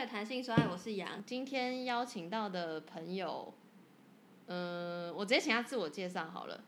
[0.00, 1.22] 确谈性说爱，我是杨。
[1.26, 3.52] 今天邀请到的朋友，
[4.46, 6.64] 呃，我直接请他自我介绍好了。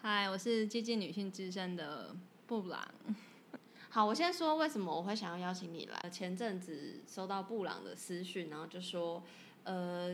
[0.00, 2.14] 嗨，我是接近女性之声的
[2.46, 2.88] 布朗。
[3.90, 6.08] 好，我先说为什么我会想要邀请你来。
[6.08, 9.24] 前阵子收到布朗的私讯，然后就说，
[9.64, 10.12] 呃，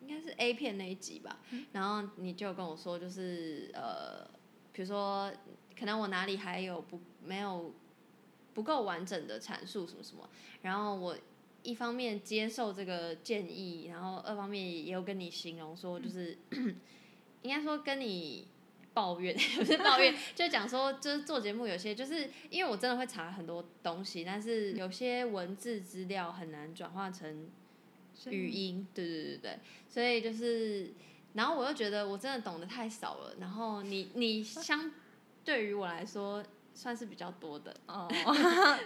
[0.00, 4.26] 应该是 A 片那一集吧，嗯、然后你就跟我说，就是呃，
[4.72, 5.30] 比如说
[5.78, 7.70] 可能我哪里还有不没有。
[8.54, 10.28] 不够完整的阐述什么什么，
[10.62, 11.16] 然后我
[11.68, 16.74] 一方面接受这个建议，然后二方面也有跟你形容说，就是、嗯、
[17.42, 18.48] 应该说跟你
[18.94, 27.50] 抱怨， 不是抱怨，就讲说就是做节目有些就是因为我真的会查很多东西，但是有些文字资料很难转化成
[28.28, 29.58] 语音，对对对对，
[29.90, 30.90] 所以就是，
[31.34, 34.90] 然后我又觉得我真的懂得太少了，然后你你相
[35.44, 36.42] 对于我来说。
[36.74, 38.08] 算是比较多的哦，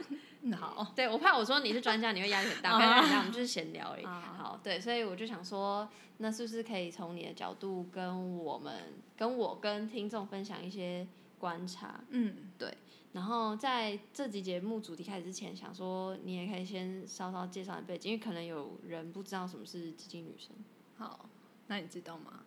[0.51, 4.05] 好， 对，我怕我说你是专家，你会压力很大， 没有，我们就是闲聊而已。
[4.05, 11.07] 好，对，所以我就想说，那是不是可以从你的角度跟我们、跟我、跟听众分享一些
[11.39, 12.01] 观察？
[12.11, 12.77] 嗯，对。
[13.13, 20.51] 然后在这集节目主题开始之前，想说你也可以先稍稍介绍你背景，因为可能有人不知道什么是基金女生。
[20.97, 21.29] 好，
[21.67, 22.41] 那你知道吗？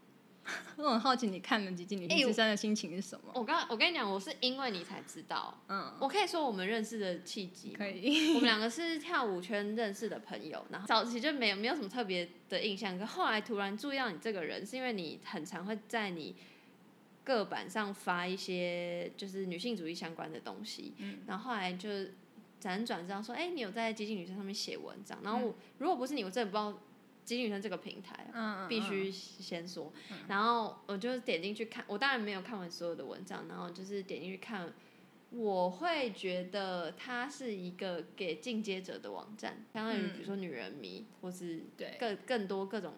[0.78, 3.32] 我很好奇，你看了《激进女性之声》的心情是什么？
[3.34, 5.58] 欸、我刚我跟你讲，我是因为你才知道。
[5.68, 7.72] 嗯，我可以说我们认识的契机。
[7.72, 8.30] 可以。
[8.36, 16.36] 我们两个是跳舞圈认识的朋友，然后早期就没有没有什么特别的印象，可后来突然注意到你这个人，是因为你很常会在你
[17.24, 20.94] 个版上发一些就是女性主义相关的东西。
[20.98, 21.20] 嗯。
[21.26, 21.90] 然后后来就
[22.62, 25.18] 辗转知道说，哎、欸，你有在《激进女生》上面写文章。
[25.24, 26.80] 然后我、嗯、如果不是你，我真的不知道。
[27.26, 29.92] 激进女声这个平台，嗯、必须先说。
[30.12, 34.72] 嗯、然后我就点进去看，我当然没有看完所有的文章，然后就是点进去看。
[35.32, 41.64] 我会觉得它是一个给进阶者的网站，相当于比如说女人迷，嗯、或是
[42.00, 42.94] 更更多各种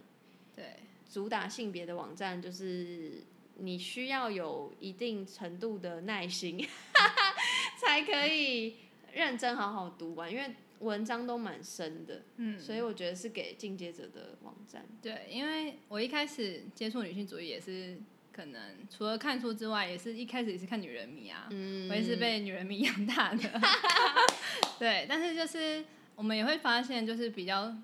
[0.55, 0.75] 对
[1.09, 3.23] 主打性别的网站，就是
[3.55, 6.63] 你需要有一定程度的耐心，
[7.81, 8.75] 才可以
[9.13, 10.53] 认真好好读完，因为。
[10.79, 14.85] 文章都蛮深的，嗯，所以我觉得是给进阶者的网站。
[15.01, 17.97] 对，因为我一开始接触女性主义也是
[18.31, 23.61] 可能除了看书之外，也是一开始也是看女人迷啊，嗯，我也是被女人迷养大的。
[24.77, 25.83] 对，但是就是
[26.15, 27.75] 我们也会发现，就是比较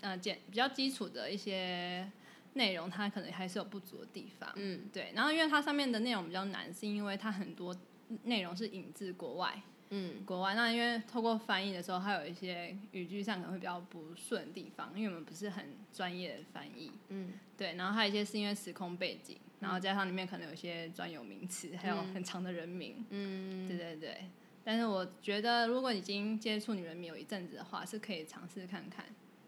[0.00, 2.08] 呃简比较基础的一些
[2.54, 4.52] 内容，它可能还是有不足的地方。
[4.54, 5.12] 嗯，对。
[5.14, 7.76] 然后因为它上面的内容比较难，是因为它很多
[8.24, 9.60] 内容是引自国外。
[9.90, 16.92] 嗯，国外那因为透过翻译的时候，它有一些语句上可能会比较不顺的地方，因为我们不是很专业的翻译。
[17.08, 23.04] 嗯，对，然后还有一些是因为时空背景，然后加上里面可能有一些专有名词，还有很长的人名。
[23.10, 24.24] 嗯，对对对。
[24.62, 29.04] 但是我觉得，如果已经接触女人迷有一阵子的话，是可以尝试看看。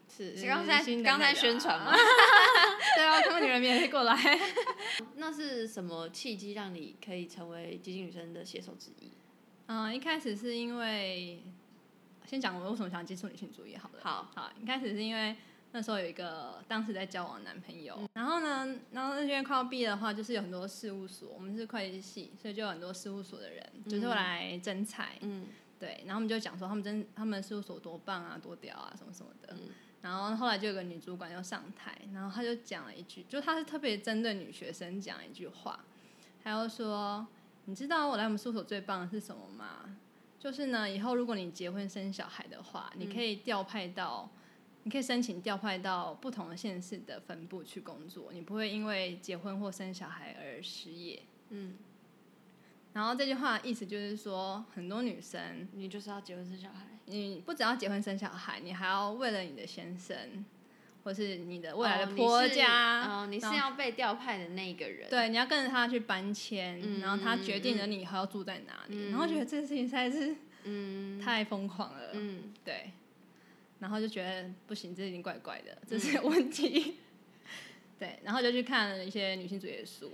[0.09, 1.93] 是，是刚才刚才宣传嘛？
[2.97, 4.15] 对啊，通过女人迷也可以过来。
[5.15, 9.09] 那是什么契机让你可以成为激进女生的写手之一？
[9.67, 11.41] 嗯，一开始是因为，
[12.25, 13.99] 先讲我为什么想接触女性主义好了。
[14.01, 15.35] 好，好，一开始是因为
[15.71, 25.17] 那时候有一个当时在交往男朋友，嗯、然后呢，然后那边快要毕业的话，就是有很多事务所，我们是会计系，所以就有很多事务所的人，就是会来征才。
[25.21, 25.47] 嗯，
[25.79, 29.53] 对，然后我们就讲说他们真他们事务所多棒啊，多屌啊，什么什么的。
[29.53, 29.69] 嗯、
[30.01, 35.79] 然后后来就有个女主管要上台，然后她就讲了一句，就她是特别针对女学生讲一句话，
[36.43, 37.25] 他又说。
[37.65, 39.97] 你知道我来我们事务所最棒的是什么吗？
[40.39, 44.29] 就是呢，以后如果你结婚生小孩的话，嗯、你可以调派到，
[44.83, 51.23] 你可以申请调派到不同的县市的分部去工作，你不会因为结婚或生小孩而失业。
[51.49, 51.77] 嗯。
[52.91, 60.45] 然后这句话的意思就是说，很多女生，你就是要结婚生小孩，你不只要结婚生小孩，你还要为了你的先生。
[61.03, 70.33] 或是你的未来的婆家，哦，你是，哦，你是要被调派的那个人，对，你要跟着他去搬迁，嗯，然后他决定了你以后要住在哪里，嗯，然后觉得这个事情实在是，
[70.63, 72.91] 嗯，太疯狂了，嗯，对，
[73.79, 76.95] 然后就觉得不行，这已经怪怪的，这是有问题，
[77.43, 77.49] 嗯，
[77.99, 80.11] 对，然后就去看了一些女性主义的书，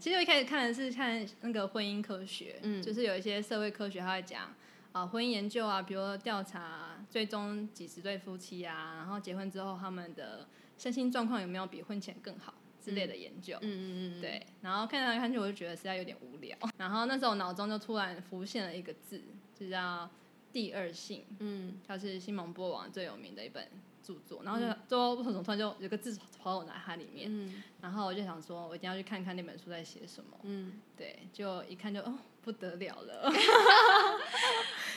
[0.00, 4.52] 其实我一开始看的是看那个婚姻科学，嗯，就是有一些社会科学，他会讲。
[4.94, 10.46] 啊，婚姻研究啊，比如说调查最终几十对夫妻啊，然后结婚之后他们的
[10.78, 13.58] 身心状况有没有比婚前更好之类的研究。
[13.60, 14.20] 嗯嗯嗯。
[14.20, 16.56] 对，然后看来看去，我就觉得实在有点无聊。
[16.78, 19.20] 然后那时候我脑中就突然浮现了一个字，
[19.58, 20.08] 就叫
[20.52, 21.24] 第二性。
[21.40, 21.76] 嗯。
[21.84, 23.68] 它是西蒙波娃最有名的一本
[24.00, 30.36] 著作，然后就最后为什么突然就有个字跑到我脑海里面，嗯、然后我就想说，我一定要去看看那本书在写什么。
[30.44, 33.32] 嗯，对，就一看就哦不得了了，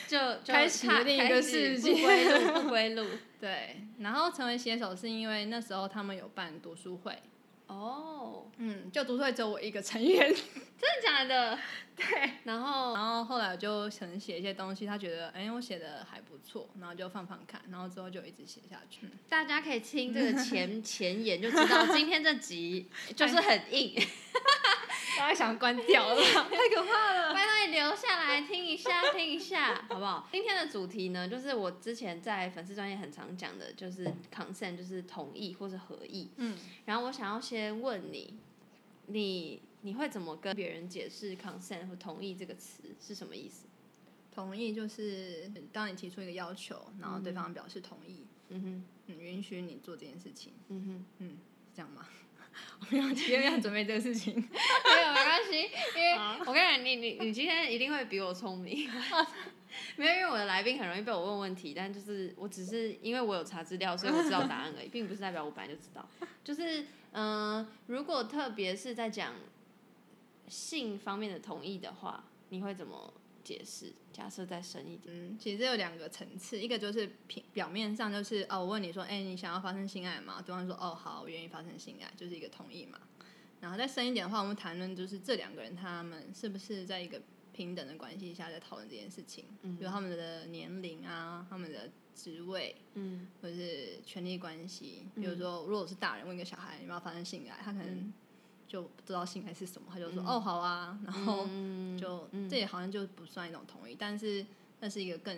[0.06, 3.06] 就， 就开始另一个世界，不归路， 不归路。
[3.40, 7.16] 对，然后成为写手是因为那时候他们有办读书会。
[7.68, 11.58] 哦，嗯，就读书会只有我一个成员， 真的假的？
[11.94, 19.08] 对，然后，然后后来我就想写一些东西，他觉得，哎，我写的还不错，然后就放放看，然后之后就一直写下去。
[19.28, 23.94] 大家可以听这个前前言，就知道今天这集就是很硬。
[25.16, 27.34] 大家想关掉了，太可怕了！
[27.34, 30.28] 拜托你留下来听一下， 听一下，好不好？
[30.32, 36.30] 今天的主题呢，就是我之前在粉丝专业很常讲的，就是 consent，就是同意或是合意。
[36.36, 36.56] 嗯。
[36.84, 38.34] 然后我想要先问你，
[39.06, 43.66] 你你会怎么跟别人解释 consent 或同意这个词是什么意思？
[44.34, 51.36] 同意就是当你提出一个要求，然后对方表示同意，嗯哼，嗯，允许你做这件事情，嗯哼，嗯，是
[51.74, 52.06] 这样吗？
[52.80, 54.34] 我没有，今天要准备这个事情。
[54.40, 58.88] 没有，没关系，因为我跟你讲，你你你今天一定会比我聪明。
[59.96, 66.08] 没有，因为我的来宾很容易被我问问题，但就是我只是因为我有查资料，所以我知道答案而已，并不是代表我本来就知道。
[66.42, 66.82] 就是
[67.12, 69.34] 嗯、呃，如果特别是在讲
[70.48, 73.12] 性方面的同意的话，你会怎么？
[73.48, 75.06] 解释，假设再深一点。
[75.08, 80.42] 嗯，其实有两个层次，一个就是平表面上就是哦，我问你说，哎、欸，你想要发生性爱吗？
[80.44, 83.00] 对方说，哦，好，我愿意发生性爱，就是一个同意嘛。
[83.58, 87.18] 然后再深一点的话，我们谈论就是这两个人他们是不是在一个
[87.54, 95.06] 平等的关系下在讨论这件事情，嗯，比如他们的年龄啊，他们的职位，嗯，或者是权力关系。
[95.14, 97.94] 比如说，如果是大人问一个小孩，你要发生性爱，他可能。
[97.94, 98.12] 嗯
[98.68, 101.46] 就不知道性爱是什么，他就说、嗯、哦好啊，然后
[101.98, 104.44] 就、嗯、这也好像就不算一种同意，但是
[104.80, 105.34] 那是一个更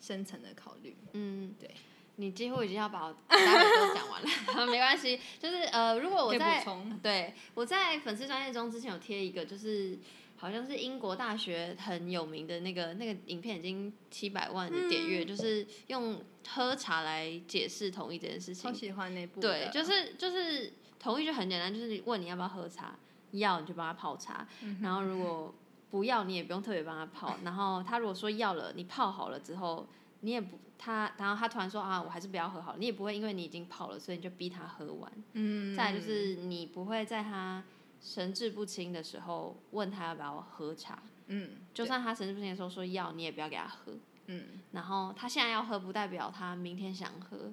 [0.00, 0.96] 深层的考虑。
[1.12, 1.70] 嗯，对，
[2.16, 6.66] 你几乎已经要把我待会都讲完了， 没关系，就是呃，如果我在
[7.00, 9.96] 对我在粉丝专业中之前有贴一个，就是
[10.36, 18.68] 好像是英国大学很有名的那个那个影片，已经七百万的点阅、嗯，就是用喝茶来解释同意这件事情。
[18.68, 19.40] 好喜欢那部。
[19.40, 20.72] 对，就是就是。
[21.02, 22.94] 同意就很简单，就是问你要不要喝茶，
[23.32, 25.52] 要你就帮他泡茶，嗯，然后如果
[25.90, 29.86] 不要你也不用特别帮他泡，然后他如果说要了，你泡好了之后，
[30.20, 35.12] 你也不他，然后他突然说啊我还是不要喝好了，你也不会因为你已经泡了，所以你就逼他喝完。
[35.32, 37.64] 嗯，再就是你不会在他
[38.00, 43.92] 神志不清的时候问他要不要喝茶，嗯，就算他神志不清的时候说要，你也不要给他喝，
[44.26, 47.52] 嗯，然后他现在要喝不代表他明天想喝。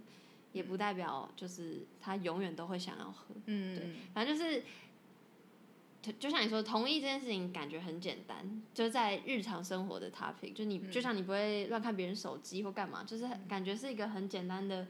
[0.51, 4.63] 也不代表就是他永远都会想要喝，嗯，对，反正就是，
[6.19, 14.88] 就像你说，同意这件事情感觉很简单，就是在日常生活的 topic，就你就像你不会乱看别人手机或干嘛，就是感觉是一个很简单的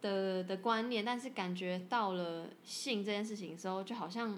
[0.00, 4.36] 的的观念，但是感觉到了性这件事情的时候，就好像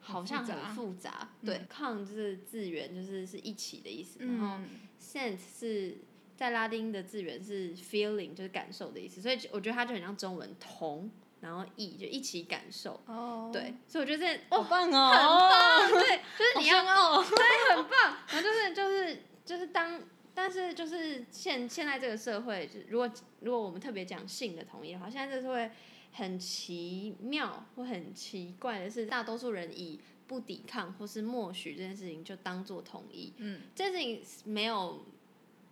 [0.00, 4.56] 好像很复杂，对，con 就是字源就是是一起的意思，然后
[4.98, 5.98] sense 是。
[6.40, 11.10] 在拉丁的字源是 feeling，就是感受的意思，所以我觉得它就很像中文同，
[11.42, 12.98] 然后意就一起感受。
[13.04, 13.52] 哦、oh.。
[13.52, 18.16] 对，所以我觉得这好棒哦，很棒，对， 就是你要哦，对，很棒。
[18.28, 20.00] 然后就是就是就是当，
[20.32, 23.10] 但是就是现现在这个社会，就如果
[23.40, 25.70] 如果我们特别讲性的同意的话，现在这个社会
[26.12, 33.34] 很奇妙或很奇怪的是，大多数人以不抵抗或是默许这件事情就当做同意。
[33.36, 33.60] 嗯。
[33.74, 35.04] 这件事情没有。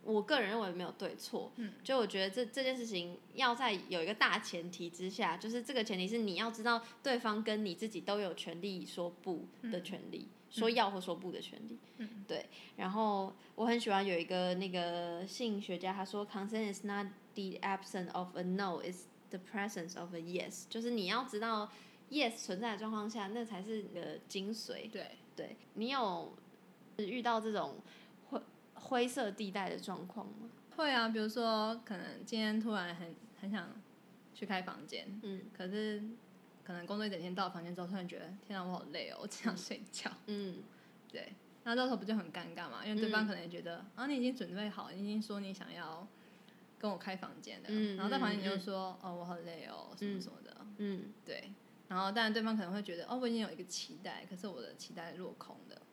[0.08, 12.46] 我个人认为没有对错，嗯，就我觉得这这件事情要在有一个大前提之下，就是这个前提是你要知道对方跟你自己都有权利说不的权利，嗯，说要或说不的权利，嗯，对。
[12.76, 21.70] 然后我很喜欢有一个那个性学家他说，consent is not the absence of a no, it's the presence of a yes，就是你要知道
[22.10, 24.90] yes 存在的状况下，那才是你的精髓。
[24.90, 26.34] 对，对你有
[26.96, 27.76] 遇到这种。
[28.80, 30.50] 灰色地带的状况吗？
[30.76, 33.68] 会啊，比如说，可能今天突然很很想
[34.32, 36.02] 去开房间，嗯，可是
[36.62, 40.62] 可能工作一整天到房间之后，突然觉得天啊，我好累哦，我只想睡觉，嗯，
[41.11, 41.32] 对，
[41.64, 42.87] 那到时候不就很尴尬嘛？
[42.87, 46.06] 因为对方可能也觉得、嗯、啊，你已经准备好，你已经说你想要
[46.78, 51.52] 跟我开房间的、嗯，然后在房间你就说、嗯、哦，我好累哦，什么什么的，嗯，对，
[51.88, 55.88] 然后当然对方可能会觉得哦，我已经有一个期待，可是我的期待落空的，对。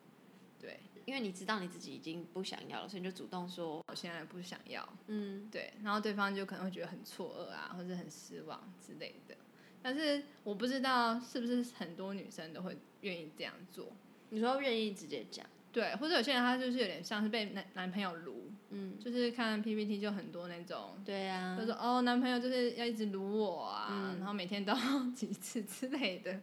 [1.05, 4.87] 因为你知道你自己已经不想要了，所以你就主动说我现在不想要。
[5.07, 9.35] 嗯，对，然后对方就可能会觉得很错愕啊，或者很失望之类的。
[9.81, 13.91] 但是我不知道是不是很多女生都会愿意这样做。
[14.29, 15.45] 你说愿意直接讲？
[15.71, 24.73] 对，或者有些人他就是有点像是被男男朋友撸，嗯，就是看 PPT 就很多那种，对啊，就说哦，男朋友就是要一直撸我啊，嗯、然后每天都
[25.13, 26.39] 几次之类的，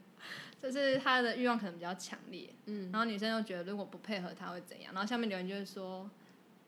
[0.63, 6.09] 就是他的欲望可能比较强烈，嗯，然后女生又觉得如果不配合他会怎样，然后下面留言就是说，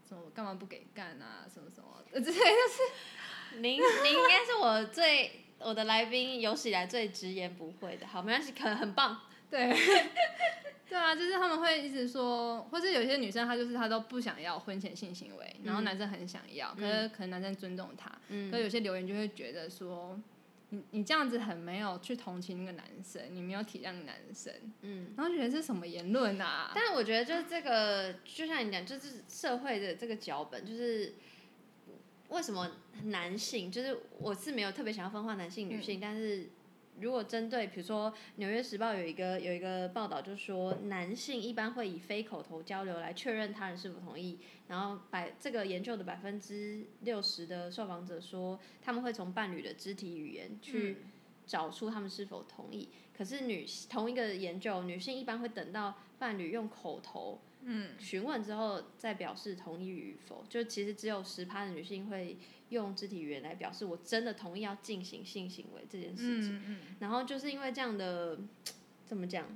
[0.08, 9.72] 什么干嘛不给干啊，什么什么，这些就是，您您应该是我最我的来宾有史以来最直言不讳的，好，没关系，可能很棒，对。
[10.86, 20.16] 对啊，就是他们会一直说，或是有些女生她就是她都不想要婚前性行为，嗯、然后男生很想要，可是可能男生尊重她，嗯、可是有些留言就会觉得说，
[20.74, 24.52] 你你这样子很没有去同情那个男生，你没有体谅男生，
[24.82, 26.72] 嗯，然后觉得这是什么言论啊？
[26.74, 31.14] 但是我觉得就是这个，就像你讲，就是社会的这个脚本，就是
[32.28, 32.70] 为什么
[33.04, 36.48] 男性，就是我是没有特别想要分化男性女性，嗯、但是。
[37.00, 50.98] 如果针对，比如说《纽约时报》有一个有一个报道，就说男性一般会以非口头交流来确认他人是否同意，然后百这个研究的百分之六十的受访者说他们会从伴侣的肢体语言去
[51.46, 52.88] 找出他们是否同意。
[52.92, 60.44] 嗯、可是女同一个研究，女性一般会等到伴侣用口头嗯询问之后再表示同意与否。
[60.48, 62.36] 就其实只有十趴的女性会。
[62.70, 68.36] 用肢体语言来表示我真的同意要进行性行为这件事情，嗯嗯、然后就是因为这样的
[69.04, 69.46] 怎么讲，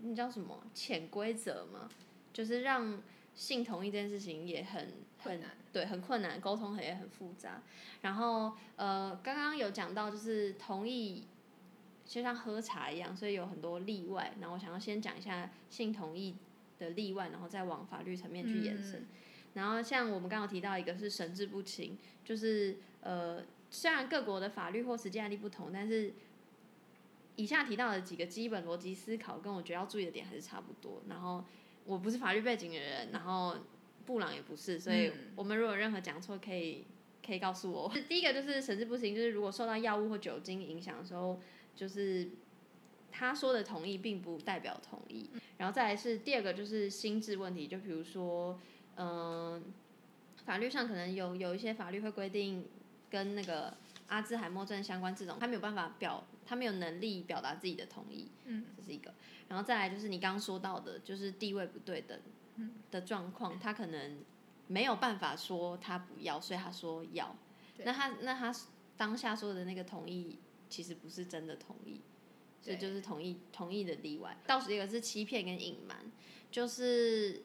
[0.00, 1.90] 你知道什么潜规则吗？
[2.32, 3.02] 就是让
[3.34, 7.60] 性同意这件事情也很很难，对，很困难，沟通也很复杂。
[8.00, 11.26] 然后呃，刚刚有讲到就是同意，
[12.06, 14.32] 就像喝茶一样，所以有很多例外。
[14.40, 16.36] 然后我想要先讲一下性同意
[16.78, 19.00] 的例外，然后再往法律层面去延伸。
[19.00, 19.08] 嗯
[19.54, 26.12] 然后像我们刚刚提到一个是神志不清，就是呃，虽然各国的法律或实际案例不同，但是
[27.34, 31.02] 以下提到的几个基本逻辑思考跟我觉得要注意的点还是差不多。
[31.08, 31.42] 然后
[31.86, 33.56] 我不是法律背景的人，然后
[34.04, 36.84] 布朗也不是，所以我们如果有任何讲错，可以
[37.26, 37.90] 可以告诉我。
[38.08, 41.40] 第一个就是神志不清，就是如果受到药物或酒精影响的时候，
[41.74, 42.28] 就是
[43.10, 45.28] 他说的同意并不代表同意。
[45.56, 48.58] 然后再来是第二个就是心智问题，就比如说。
[49.00, 49.62] 嗯，
[50.44, 52.66] 法律上可能有有一些法律会规定
[53.08, 53.72] 跟那个
[54.08, 59.14] 阿兹海默症相关这种，他没有办法表，他没有能力表达自己的同意，嗯，这是一个。
[59.46, 62.18] 然后再来就是你刚刚说到的，就是地位不对等
[62.90, 64.18] 的状况，他可能
[64.66, 67.36] 没有办法说他不要，所以他说要。
[67.84, 68.52] 那他那他
[68.96, 72.00] 当下说的那个同意，其实不是真的同意，
[72.60, 74.36] 所以就是同意同意的例外。
[74.46, 75.96] 倒数一个是欺骗跟隐瞒，
[76.50, 77.42] 就是。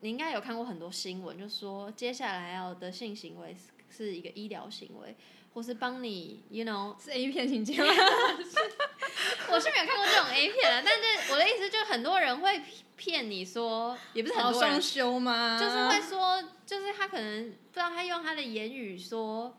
[0.00, 3.56] 你应该有看过很多新闻，就说接下来要的性行为
[3.88, 5.16] 是一个医疗行为，
[5.54, 7.86] 或是帮你，you know， 是 A 片情节吗？
[9.50, 12.60] 我是没有看过这种 A 片啊，但是我的意思就是很多人会
[12.96, 15.56] 骗你说，也不是很多人，双修吗？
[15.58, 19.56] 就是会说，就是他可能不知道他用他的言语说，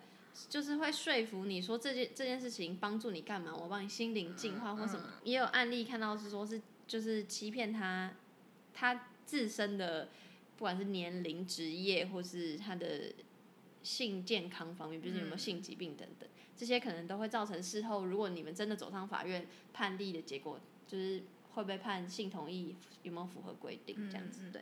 [0.50, 8.14] 就是会说服你说这件这件事情帮助你干嘛，我帮你心灵净化或什么，也有案例看到是说是就是欺骗他，
[8.74, 10.10] 他自身的。
[10.58, 13.12] 不管是年龄、职业，或是他的
[13.84, 21.22] 性健康方面，比如说有没有性疾病等等，嗯、这些可能都会造成事后，如果你们真的走上法院判例的结果，就是
[21.56, 22.74] 会被判性同意
[23.04, 24.50] 有没有符合规定这样子。
[24.50, 24.62] 对。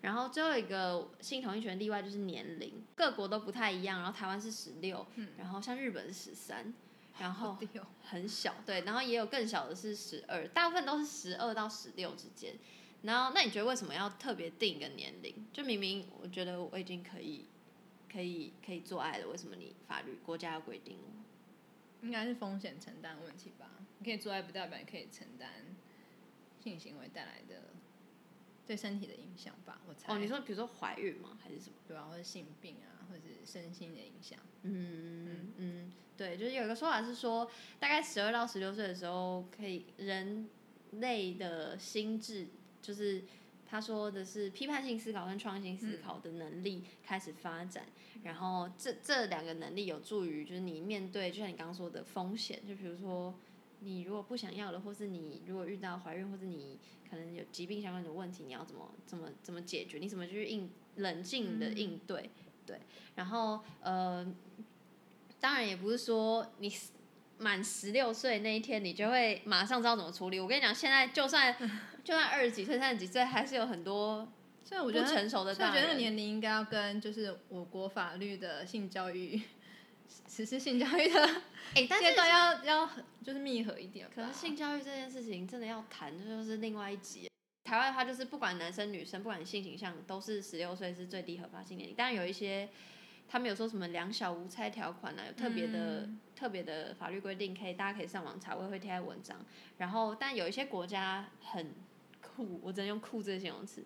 [0.00, 4.00] 然后最后一个性同意权例外就是年龄，各国都不太一样。
[4.00, 6.72] 然后台湾是十六，然后像日本是十三，
[7.18, 7.58] 然后
[8.02, 12.54] 很小，对，然后也有更小的是十二，大部分都是十二到十六之间。
[13.02, 15.46] 然后，那你觉得为什么要特别定一个年龄？
[15.52, 17.46] 就明明我觉得我已经可以，
[18.12, 20.96] 可以可以做爱了，为什么你法律国家要规定？
[22.02, 23.70] 应该是风险承担问题吧？
[23.98, 25.48] 你可以做爱，不代表你可以承担
[26.62, 27.70] 性行为带来的
[28.68, 29.80] 对身体的影响吧？
[29.88, 30.12] 我猜。
[30.12, 31.38] 哦，你说比如说怀孕吗？
[31.42, 31.76] 还是什么？
[31.88, 34.38] 对啊，或者性病啊，或者是身心的影响？
[34.62, 40.50] 嗯嗯嗯，对，就是有一个说法是说，大概十二到十六岁的时候，可以人
[40.92, 42.46] 类的心智。
[42.82, 43.24] 就是
[43.66, 53.34] 他说的是批判性思考跟创新思考的能力开始发展，嗯、然后这这两个能力有助于就是你面对就像你刚刚说的风险，就比如说
[53.80, 56.78] 你如果不想要了，或是你如果遇到怀孕或是你
[57.10, 59.98] 可能有疾病相关的问题，你要怎么怎么怎么解决？
[59.98, 62.22] 你怎么去应冷静的应对？
[62.22, 62.30] 嗯、
[62.66, 62.80] 对，
[63.14, 64.26] 然后呃，
[65.40, 66.72] 当然也不是说你。
[67.40, 70.40] 满十六岁那一天，你就会马上知道怎么处理。
[70.40, 71.54] 我跟你讲，现在就算
[72.02, 74.26] 就算二十几岁、三十几岁，还是有很多
[74.68, 75.54] 不成熟的。
[75.54, 79.40] 所以我觉得年龄应该要跟就是我国法律的性教育
[80.28, 81.42] 实施性教育的
[81.74, 82.90] 哎，阶段要要
[83.22, 84.08] 就是密合一点。
[84.14, 87.28] 可是性教育这件事情真的要谈，这就是另外一集。
[87.64, 91.94] 台湾的话，就是不管男生女生，不管性倾向，都是十六岁是最低合法性年龄。
[91.94, 92.66] 当然有一些，
[93.28, 99.36] 他们有说什么两小无猜条款呢、啊，有特别的、嗯、特别的法律规定，可以大家可以上网查，我也会贴在文章。
[99.76, 101.74] 然后，但有一些国家很
[102.22, 103.84] 酷，我只能用酷这个形容词，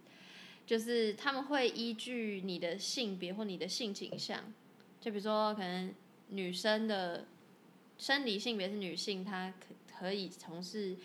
[0.64, 4.40] 就是他们会依据你的性别或你的性倾向，
[5.00, 5.92] 就比如说可能
[6.32, 7.26] 女生的
[7.96, 10.96] 生理性别是女性，她可可以从事。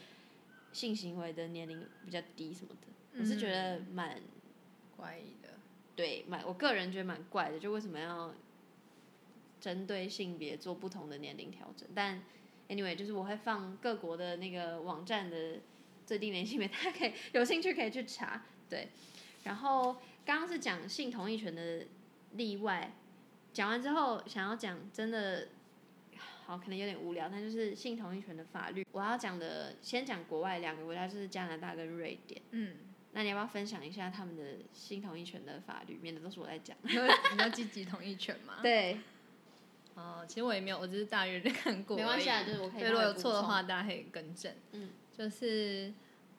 [0.74, 4.22] 性行为的年龄比较低什么的，我是觉得蛮
[4.96, 5.54] 怪异的。
[5.96, 8.36] 对，蛮我个人觉得蛮怪的，就为什么要
[9.60, 11.88] 针对性别做不同的年龄调整？
[11.96, 12.22] 但
[12.70, 15.58] anyway，就是我会放各国的那个网站的
[16.06, 18.46] 最低年龄性别， 大家可以有兴趣可以去查。
[18.70, 18.90] 对，
[19.46, 19.94] 然后
[20.26, 21.88] 刚刚是讲性同意权的
[22.34, 22.94] 例外，
[23.58, 25.48] 讲完之后想要讲真的。
[26.46, 28.86] 好，可能有点无聊，但就是性同意权的法律。
[28.92, 32.40] 我要讲的，先讲国外两个国家，就是加拿大跟瑞典。
[32.52, 32.76] 嗯，
[33.14, 35.98] 那你要不要分享一下他们的性同意权的法律？
[36.02, 36.78] 免得都是我在讲。
[36.84, 36.94] 你
[37.40, 38.60] 要积极同意权吗？
[38.64, 39.00] 对。
[39.96, 41.98] 哦，其实我也没有，我只是大约的看过。
[41.98, 42.84] 没关系啊，就是我可以。
[42.84, 44.54] 如果有错的话，大家可以更正。
[44.72, 44.92] 嗯。
[45.18, 45.92] 就是，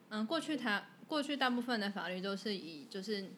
[0.08, 3.28] 嗯，过去台过去大部分的法律都是以就是，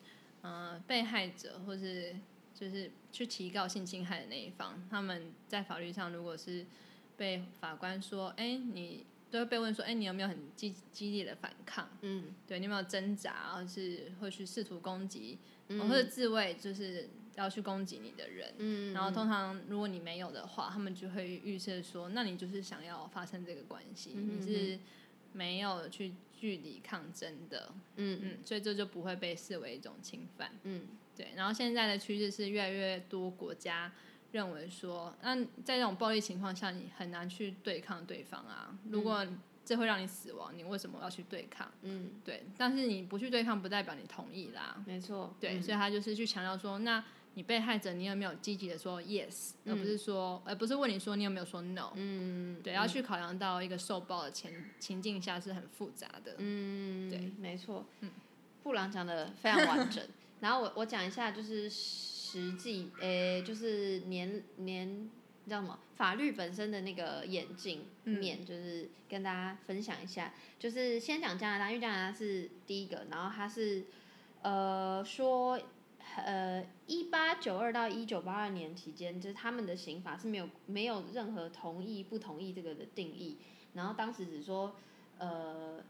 [0.44, 2.14] 嗯，被害者或是。
[2.60, 6.66] 就是去提告性侵害的那一方，他们在法律上如果是
[7.16, 11.88] 被法官说，哎、欸，你都会被问说，哎、欸，你有没有很激激烈的反抗？
[12.02, 15.38] 嗯，对，你有没有挣扎，或是会去试图攻击，
[15.68, 18.52] 嗯、或者自卫，就是要去攻击你的人。
[18.58, 24.78] 嗯，然后通常如果你没有的话，他们就会预设说，那你就是想要发生这个关系，嗯、你是
[25.32, 27.72] 没有去据理抗争的。
[27.96, 30.52] 嗯嗯，所以这就不会被视为一种侵犯。
[30.64, 30.82] 嗯。
[31.20, 33.92] 对，然后现在的趋势是越来越多国家
[34.32, 38.74] 认为说，那在这种暴力情况下，你很难去对抗对方啊。
[38.88, 39.26] 如果
[39.62, 41.70] 这会让你死亡，你为什么要去对抗？
[41.82, 42.44] 嗯，对。
[42.56, 44.82] 但是你不去对抗，不代表你同意啦。
[44.86, 45.36] 没错。
[45.38, 51.92] 对，嗯、所以他就是去强调说，那你被害者，你有没有积极的说 yes，而不是说，而不是问你说你有没有说 no。
[51.96, 52.62] 嗯。
[52.62, 56.36] 对，要去考量到一个受暴的情情境下是很复杂的。
[56.38, 57.84] 嗯，对，没错。
[58.00, 58.10] 嗯，
[58.62, 60.02] 布朗讲的非常完整。
[60.40, 65.10] 然后我我讲一下，就是实际，诶，就是年年，你
[65.47, 65.78] 知道吗？
[65.97, 70.32] 法律本身的那个眼镜面，嗯、就是跟大家分享一下。
[70.58, 73.84] 就是先讲加拿大，因为加拿大是第一个，然后它是，
[74.41, 75.60] 呃，说，
[76.17, 83.36] 呃，一八九二到一九八二年期间，就是他们的刑法是没有没有任何同意不同意这个的定义，
[83.75, 84.75] 然后当时只说，
[85.19, 85.84] 呃。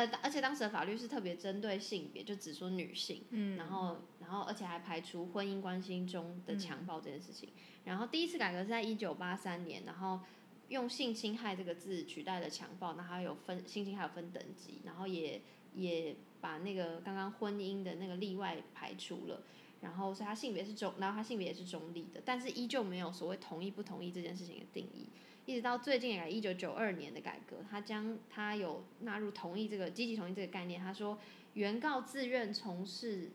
[0.00, 7.50] 呃，而且当时的法律是特别针对性别，就只说女性，嗯，然后，然后，而且还排除婚姻关系中的强暴这件事情。
[7.50, 10.20] 嗯、然后第一次改革是在一九八三年，然后
[10.68, 15.42] 用性侵害这个字取代了强暴，那还有分性侵害有分等级，然后也
[15.74, 19.42] 也把那个刚刚婚姻的那个例外排除了，
[19.82, 25.08] 然后所以他性别是中，然后他性别也是中立的，但是依旧没有所谓同意不同意这件事情的定义。
[25.50, 30.80] 一直到最近改一九九二年的改革，他将他有纳入同意这个积极同意这个概念。
[30.80, 31.18] 他说，
[31.54, 33.32] 原告自愿从事，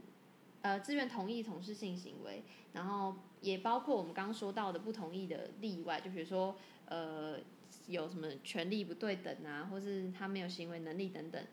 [0.62, 7.38] 呃，自愿同意从事性行为，然后也包括我们刚刚说到的不同意的例外，就比如说，呃，
[7.88, 11.45] 有什么权利不对等啊，或是他没有行为能力等等，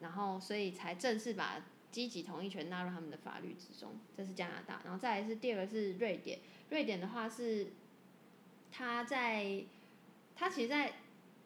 [0.00, 3.92] 然后所以才正式把积极同意权纳入他们的法律之中。
[4.14, 7.68] 这是加拿大，然后再来是第二个是瑞典，瑞典的话是。
[8.72, 9.62] 他在，
[10.34, 10.94] 他其实在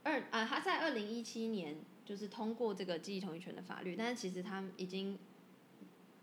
[0.04, 5.18] 二啊，他在二零一七年就是通过这个积极同意权的法律，但是其实他已经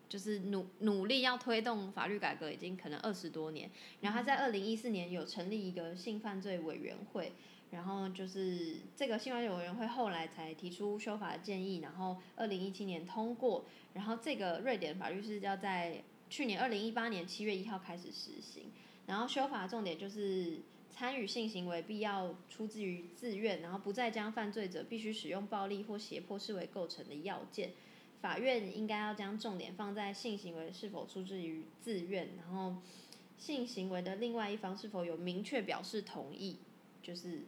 [0.08, 3.70] 就是努努力要推动法律改革，已经可能二十多年。
[4.00, 7.34] 然后他在二零一四年有成立一个性犯罪委员会，
[7.72, 18.72] 然后就是这个性犯罪委员会后来才提出修法建议，然后二零一七年通过，然后这个瑞典法律是要在去年二零一八年七月一号开始实行，
[19.06, 20.60] 然后修法重点就是。
[20.96, 27.72] 参与性行为必要出自于自愿，然后不再将犯罪者必须使用暴力或胁迫视为构成的要件。
[28.22, 32.78] 法院应该要将重点放在性行为是否出自于自愿，然后
[33.38, 36.58] 性行为的另外一方是否有明确表示同意，
[37.02, 37.42] 就是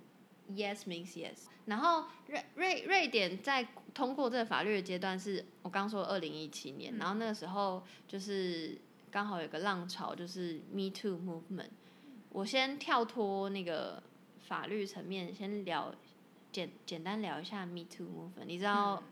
[0.49, 1.45] yes means yes。
[1.65, 8.77] 然后瑞瑞瑞典在通过这个法律的阶段是我刚说二零一七年，然后那个时候就是
[9.09, 11.69] 刚好有个浪潮，就是 Me Too Movement。
[12.35, 14.03] 我先跳脱那个
[14.41, 15.95] 法律层面，先聊
[16.51, 18.43] 简简单聊一下 Me Too movement。
[18.45, 19.03] 你知道，嗯、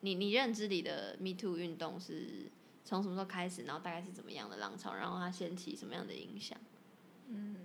[0.00, 2.50] 你你认知里的 Me Too 运动是
[2.86, 3.64] 从什么时候开始？
[3.64, 4.94] 然后大概是怎么样的浪潮？
[4.94, 6.58] 然后它掀起什么样的影响？
[7.28, 7.56] 嗯，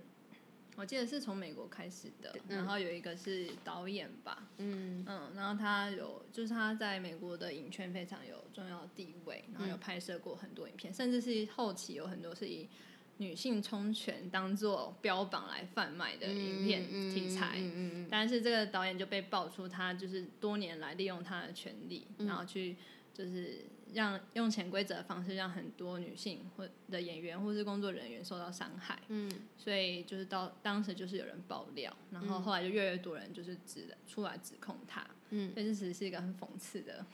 [0.76, 12.68] 我记得是从美国开始的，然后有一个是导演吧，嗯嗯，然后他有就是他在美国的影圈非常有重要地位，然后有拍摄过很多影片，甚至是后期有很多是以
[13.18, 17.62] 女性充权当做标榜来贩卖的影片题材，
[18.10, 22.76] 但是这个导演就被爆出他就是多年来利用他的权利，然后去
[23.12, 23.64] 就是。
[23.92, 37.06] 让用潜规则的方式让很多女性或的演员或是工作人员受到伤害，嗯，所以就是到当时就是有人爆料，然后后来就越来越多人就是指出来指控他，嗯，所以这其实是一个很讽刺的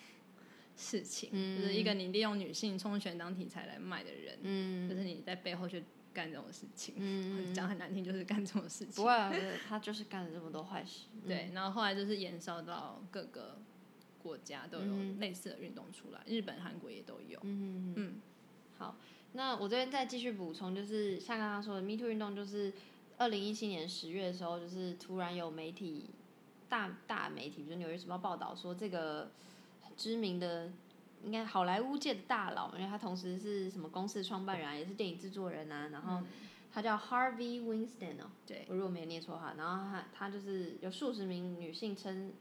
[0.80, 9.32] 事情，嗯，就是一个你利用女性充权当题材来卖的人，嗯，就是你在背后去干这种事情，嗯，讲很难听就是干这种事情，不会啊，
[9.68, 13.58] 他就是干了这么多坏事， 对，然后后来就是延烧到各个。
[14.22, 17.40] 国家都有类似的运动出来，嗯、日本、韩国也都有。
[17.42, 18.20] 嗯嗯，
[18.76, 18.94] 好，
[19.32, 22.70] 那我这边再继续补充，就是像刚刚说的 Me Too 运动，就是
[23.16, 26.10] 二零一七年十月的时候，就是突然有媒体
[26.68, 29.30] 大大媒体，比如《纽约时报》报道说，这个
[30.00, 30.72] 知名的
[31.22, 36.22] 应该好莱坞界的大佬，因为他同时是什么公司创办人啊，也是电影制作人啊，然后
[36.72, 42.32] 他叫 Harvey Weinstein 哦，对，我如果没念错的话，然后他他就是有数十名女性称。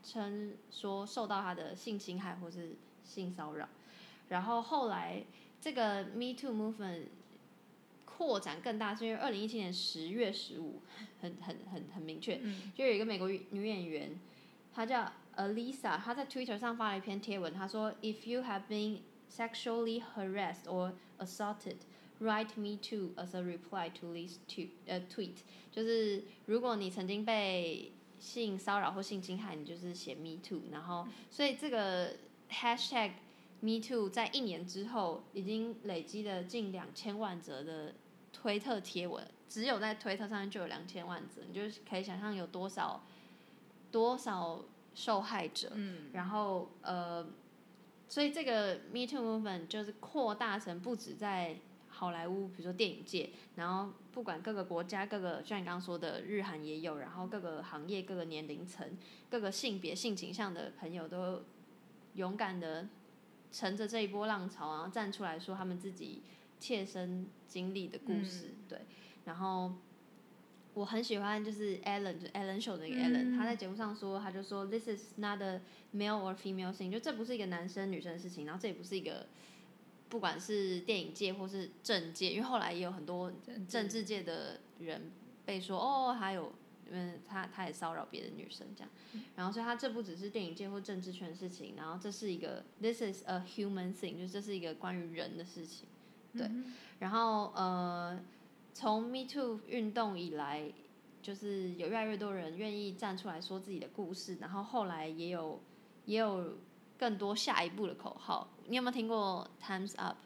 [0.00, 3.68] 称说受到他的性侵害或是性骚扰，
[4.28, 5.24] 然后后来
[5.60, 7.06] 这个 Me Too Movement
[8.04, 10.80] 扩展更大，是因为二零一七年十月十五，
[11.20, 14.18] 很很很很明确，嗯、就有一个美国女演员，
[14.72, 18.98] 她叫 Alisa，她在 Twitter 上发了一篇贴文，她说 If you have been
[19.30, 21.76] sexually harassed or assaulted,
[22.20, 25.36] write Me Too as a reply to this tweet，呃 tweet，
[25.70, 32.16] 就是如果你曾经被性骚扰或性侵害，你就是写 Me Too，然后所以这个
[32.50, 33.12] Hashtag
[33.60, 37.94] Me Too 在一年之后已经累积了近两千万则的
[38.32, 43.04] 推特贴文，只有在推特上面就有两千万则，你就可以想象有多少
[43.92, 47.26] 多少受害者，嗯，然后呃，
[48.08, 51.56] 所以这个 Me Too movement 就是扩大成不止在
[51.88, 58.96] 好莱坞，比如说电影界，然后不管各个国家、各个像你刚刚说的日韩也有，然后各个行业、各个年龄层、
[59.28, 61.42] 各个性别、性倾向的朋友都
[62.14, 62.88] 勇敢的
[63.50, 66.22] 乘着这一波浪潮，然后站出来说他们自己
[66.60, 68.48] 切身经历的故事。
[68.48, 68.80] 嗯、对，
[69.24, 69.72] 然后
[70.78, 75.60] 我很喜欢就是 Ellen，就 Ellen Show 的那个 Ellen，、嗯、他在节目上说，他就说 This is not a
[75.92, 79.26] male or female thing，就这不是一个男生女生的事情，然后这也不是一个。
[80.10, 83.30] 不管是电影界或是政界，因为后来也有很多
[83.68, 85.10] 政治界的人
[85.44, 86.50] 被说哦，还有，
[86.90, 88.90] 嗯他他也骚扰别的女生这样，
[89.36, 95.86] 然后所以他这不只是电影界或政治圈的事情，然后这是一个 this is a human thing，就是这是一个关于人的事情，
[96.32, 96.48] 对，
[97.00, 98.18] 然后呃，
[98.78, 100.72] 从 Me Too 运动以来，
[101.20, 105.60] 就是有越来越多人愿意站出来说自己的故事，然后后来也有
[106.04, 106.56] 也有
[106.96, 108.48] 更多下一步的口号。
[108.68, 110.16] 你有没有听过 Times Up？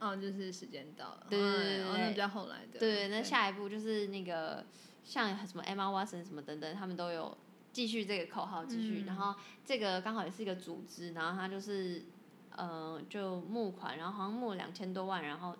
[0.00, 1.26] 哦，就是时间到了。
[1.30, 2.78] 对对对，然后那比较后来的。
[2.78, 4.66] 对，那下一步就是那个
[5.02, 7.34] 像什么 Emma Watson 什么等等，他们都有
[7.72, 9.00] 继续这个口号继续。
[9.00, 12.02] 嗯、然后这个刚好也是一个组织，然后他就是
[12.54, 15.56] 呃就募款，然后好像募了两千多万，然后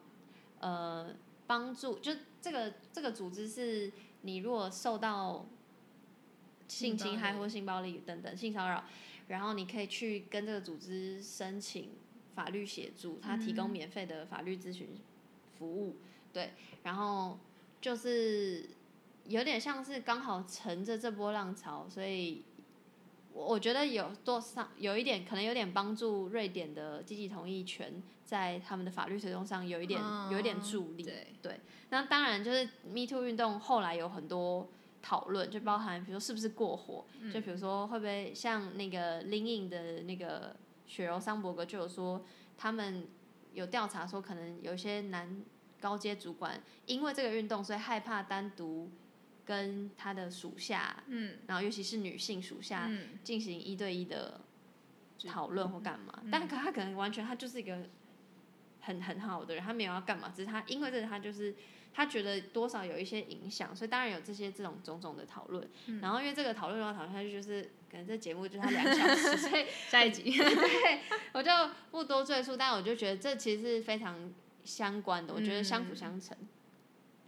[0.60, 1.08] 呃
[1.46, 2.12] 帮助就
[2.44, 5.46] 这个这个组织是你如果受到
[6.68, 8.84] 性侵害或性暴力等等性骚扰，
[9.28, 11.90] 然后你可以去跟这个组织申请。
[12.34, 14.88] 法律协助，他提供免费的法律咨询
[15.56, 15.96] 服务，嗯、
[16.32, 16.50] 对，
[16.82, 17.38] 然后
[17.80, 18.68] 就是
[19.28, 22.44] 有点像是刚好乘着这波浪潮，所以
[23.34, 34.68] 我觉得有多上有一点可能有点帮助瑞典的积极同意权在他们的法律推动上有一点、哦、有一点助力，对，对，那当然就是 Me Too 运动后来有很多
[35.02, 40.56] 讨论，就包含比如说是不是过火，嗯、就比如说会不会像那个 LinkedIn 的那个。
[40.86, 42.22] 雪柔桑伯格就有说，
[42.58, 43.08] 他们
[43.54, 45.42] 有调查说，可能有一些男
[45.80, 48.90] 高阶主管因为这个运动，所以害怕单独
[49.44, 52.90] 跟他的属下，嗯，然后尤其是女性属下
[53.22, 54.40] 进行一对一的
[55.28, 56.20] 讨论或干嘛。
[56.22, 57.88] 嗯、但他可能完全他就是一个
[58.80, 61.54] 很很好的人，他没有要干嘛，只是他因为这个他就是。
[61.96, 65.64] 他觉得多少有一些影响，所以当然有这些这种种种的讨论。
[65.86, 71.00] 嗯、然后因为这个讨论的话，讨论下去就是可能这节目就是他两小时，所以 下一集 对，
[71.32, 71.52] 我就
[71.92, 72.56] 不多赘述。
[72.56, 76.36] 但我就觉得这其实是非常相关的，我觉得相辅相成。
[76.40, 76.48] 嗯、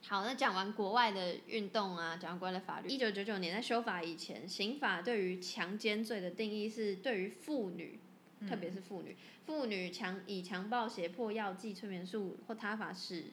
[0.08, 2.88] 好，那讲完国外的运动啊，讲完国外的法律。
[2.88, 7.98] 一九九九年在修法以前，刑法对于强奸罪的定义是对于妇女，
[8.38, 9.16] 嗯、特别是妇女，
[9.46, 13.24] 妇女强以强暴、胁迫、药剂、催眠术或他法使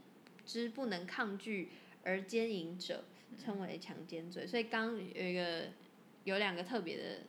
[0.47, 1.69] 之不能抗拒
[2.03, 3.03] 而奸淫者，
[3.37, 4.47] 称为强奸罪。
[4.47, 5.67] 所以刚有一个
[6.23, 7.19] 有两个特别的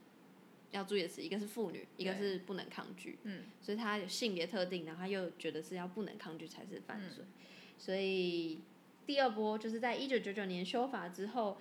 [0.70, 3.18] 要注意的是，一个是妇女，一个是不能抗拒。
[3.24, 7.18] 嗯，所以他有性别特定，然后他又觉得是要不能抗拒才是犯罪。
[7.18, 7.32] 嗯、
[7.76, 8.60] 所以
[9.06, 11.56] 第二波就是在一九九九年修法之后。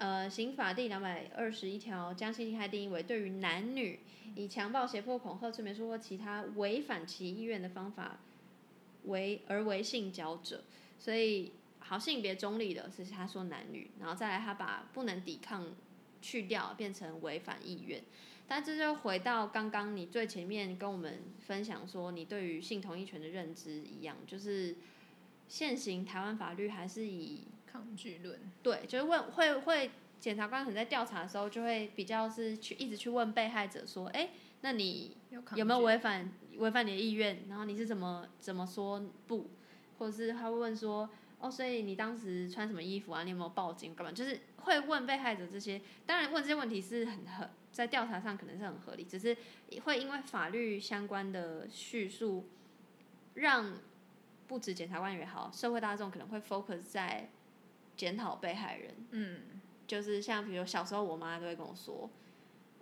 [0.00, 3.98] 呃，刑法第两百二十一条将性侵害定义为对于男女
[4.36, 8.20] 以强暴、胁迫、恐吓、催眠术或其他违反其意愿的方法
[9.06, 10.62] 为而为性交者，
[11.00, 15.66] 所以好性别中立的是他说男女，然后再来他把不能抵抗
[16.22, 18.00] 去掉，变成违反意愿，
[18.46, 24.76] 但这就回到刚刚你最前面跟我们分享说你对于性同意权的认知一样，就是
[25.48, 27.48] 现行台湾法律还是以。
[27.70, 34.30] 抗拒论，对，就是问会会检察官可能在调查的时候，就会比较是去一直去问被害者说，哎，
[34.62, 35.14] 那你
[35.54, 37.44] 有没有违反违反你的意愿？
[37.46, 39.50] 然后你是怎么怎么说不？
[39.98, 43.22] 或者是他会问说，哦，所以你当时穿什么衣服啊？
[43.22, 44.10] 你有没有报警干嘛？
[44.10, 45.78] 就是会问被害者这些。
[46.06, 49.36] 当然问这些问题是很合，在调查上可能是很合理，只是
[49.84, 52.48] 会因为法律相关的叙述，
[53.34, 53.74] 让
[54.48, 57.28] 不止检察官也好，社会大众可能会 focus 在。
[57.98, 59.40] 检讨被害人，嗯，
[59.84, 62.08] 就是像比如小时候，我妈都会跟我说，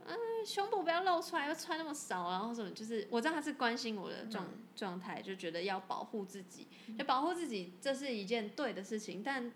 [0.04, 9.22] 嗯，胸部不要露出来，要穿那么少，然后什么，就是我知道她是关心我的状状态，就觉得要保护自己，就保护自己，这是一件对的事情。
[9.22, 9.50] 但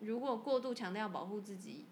[0.00, 1.84] 如果过度强调要保护自己，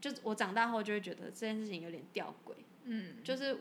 [0.00, 2.54] 就我长大后就会觉得这件事情有点吊诡，
[2.86, 3.58] 嗯，就是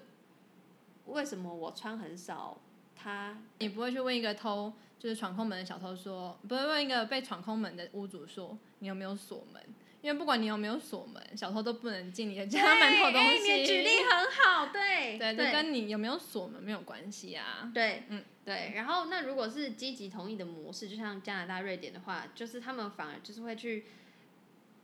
[1.06, 2.60] 为什么我穿很少，
[3.02, 4.74] 他你不会去问一个偷。
[5.00, 9.64] 就是闯空门的小偷说，不会问一个被闯空门的屋主说，你有没有锁门？
[10.02, 13.54] 因为不管你有没有锁门，小偷都不能进你的家门偷东西。
[13.54, 17.72] 你的举例很好，对对，这跟你有没有锁门没有关系啊。
[17.74, 18.74] 对，嗯，对。
[18.76, 23.86] 然后那如果是积极同意的模式，就像加拿大、瑞典的话，就是他们反而就是会去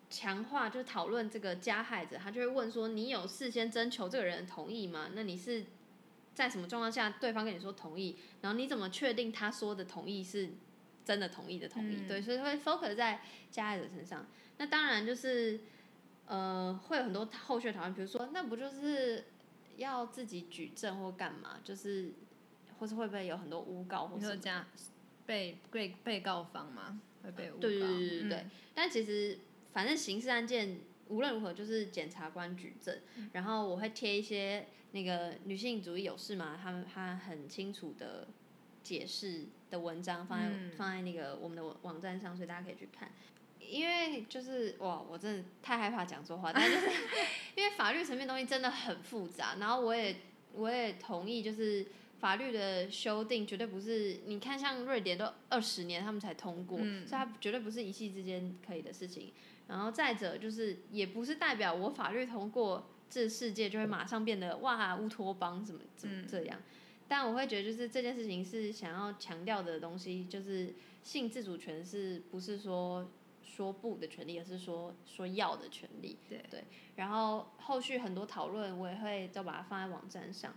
[0.09, 5.09] 强化，就是讨论这个加害者，他就会问说，你有事先征求这个人的同意吗？
[5.13, 5.65] 那你是？
[6.35, 10.49] 在什么状况下对方跟你说同意，然后你怎么确定他说的同意是
[11.05, 11.95] 真的同意的同意？
[11.95, 14.27] 嗯、对，所以会 focus 在加害者身上。
[14.57, 15.61] 那当然就是
[16.25, 19.23] 呃，会有很多后续讨论，比如说那不就是
[19.77, 21.61] 要自己举证或干嘛？
[21.63, 22.11] 就是
[22.79, 24.65] 或是会不会有很多诬告或者这样
[25.25, 26.99] 被被被告方嘛？
[27.23, 27.59] 会被诬告？
[27.61, 28.37] 对对对对对。
[28.39, 29.39] 嗯、但其实
[29.71, 34.67] 反正刑事案件无论如何就是检察官举证，嗯、然后我会贴一些。
[34.95, 36.57] 那个女性主义有事吗？
[36.63, 38.29] 他们他很清楚的
[38.81, 43.11] 解释的文章放在、嗯、放在那个我们的网站上，所以大家可以去看。
[43.59, 46.87] 因为就是哇，我真的太害怕讲错话，但就是
[47.57, 49.57] 因为法律层面东西真的很复杂。
[49.59, 50.15] 然后我也
[50.53, 51.85] 我也同意，就是
[52.21, 59.33] 法律的修订绝对不是你看像瑞典都二十年他们才通过，嗯、所以它绝对不是一夕之间可以的事情。
[59.67, 62.87] 然后再者就是也不是代表我法律通过。
[63.09, 66.57] 这世界就会马上变得哇乌托邦怎么怎么这样？
[66.59, 66.63] 嗯、
[67.07, 73.09] 但我会觉得就是这件事情是想要强调的东西，就是性自主权是不是说
[73.43, 76.17] 说不的权利，而是说说要的权利。
[76.27, 76.63] 对对。
[76.95, 80.53] 然后后续很多讨论我也会都把它放在网站上。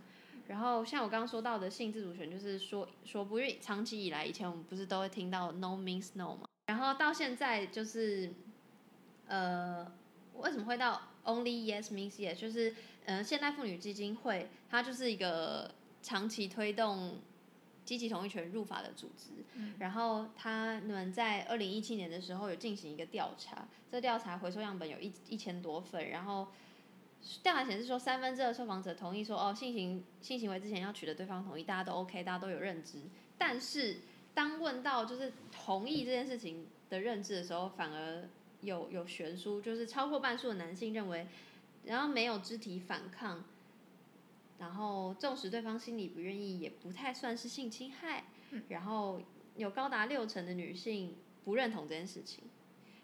[0.47, 8.33] 然后像我刚刚说到的性自主权，就是说说不，因为长期以来以前我们不是都会听到 no means no 嘛，然后到现在就是
[9.27, 9.85] 呃
[10.33, 12.73] 为什么会到？Only yes means yes，就是
[13.05, 17.19] 嗯，现代妇女基金会，它就是一个长期推动
[17.85, 19.31] 积极同意权入法的组织。
[19.53, 26.47] 嗯、然后他们在二零一七年的时候有进行一个调查，这调查回收样本有一一千多份，然后
[27.43, 32.99] 调查显示说三分之二受访者同意说哦，性行性行为之前要取得对方同意，大家都 OK，大家都有认知。
[33.37, 33.97] 但是
[34.33, 38.27] 当问到就是同意这件事情的认知的时候，反而。
[38.61, 41.27] 有有悬殊，就是超过半数的男性认为，
[41.85, 43.43] 然后没有肢体反抗，
[44.57, 48.25] 然后纵使对方心里不愿意，也不太算是性侵害。
[48.51, 49.21] 嗯、然后
[49.55, 52.43] 有高达六成的女性不认同这件事情，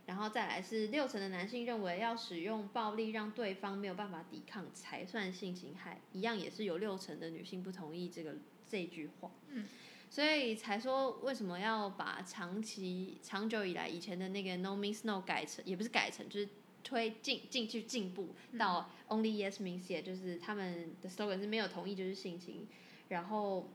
[0.05, 8.35] 然后再来是六成的男性认为要使用暴力让对方没有办法抵抗才算性侵害，一样也是有六成的女性不同意这个
[8.67, 9.31] 这句话。
[9.49, 9.67] 嗯。
[10.09, 16.47] 所以才说为什么要把长期长久以来以前的那个 No means no 改成，也不是改成，就是
[16.83, 22.65] 推进进去进步到 Only yes means yes，就是他们的 slogan 是没有同意就是性侵。
[23.09, 23.67] 然后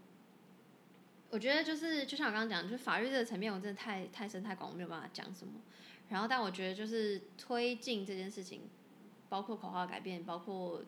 [1.29, 5.55] 我觉得就是就像我刚刚讲，就是法律这个层面我真的太太深太广，我没有办法讲什么。
[6.09, 8.63] 然后但我觉得就是推进这件事情，
[9.29, 10.83] 包括口号改变，包括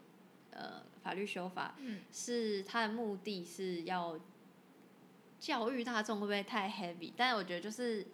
[0.50, 1.76] 呃法律修法，
[2.10, 4.18] 是它的目的是要。
[5.42, 7.12] 教育大众会不会太 heavy？
[7.16, 8.06] 但是我觉得就是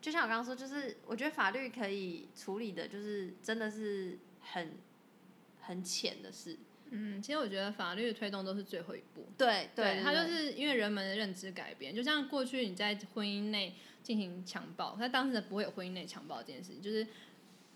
[0.00, 4.78] 就像我刚刚说，就是我觉得法律可以处理的，就是真的是很
[5.60, 6.56] 很浅的事。
[6.88, 9.26] 嗯，其实我觉得法律的推动都是最后一步。
[9.36, 17.06] 对对，它就是因为人们的认知改变，就像过去你在婚姻内进行强暴，那当时不会有婚姻内强暴这件事情，就是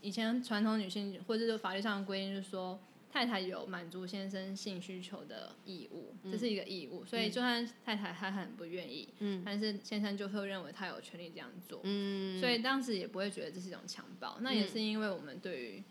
[0.01, 2.81] 以前传统女性或者是法律上的规定，就是说
[3.15, 15.85] 太太有满足先生性需求的义务，这是一个义务，嗯、所以就算太太她很不愿意，嗯，但是先生就会认为他有权利这样做，嗯，所以当时也不会觉得这是一种强暴，那也是因为我们对于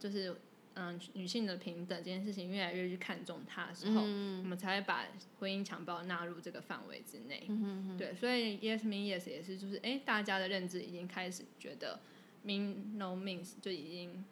[0.00, 0.34] 就是。
[0.76, 5.06] 嗯，女性的平等这件事情越来越去看重它的时候，嗯、我们才会把
[5.38, 7.44] 婚姻强暴纳入这个范围之内。
[7.48, 7.96] 嗯、哼哼。
[7.96, 12.00] 对，所以 Yes means yes 也是，就是哎，大家的认知已经开始觉得
[12.44, 14.24] mean no means 就已经